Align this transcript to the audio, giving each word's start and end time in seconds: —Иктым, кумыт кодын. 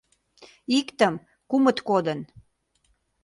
—Иктым, 0.79 1.13
кумыт 1.49 1.77
кодын. 1.87 2.19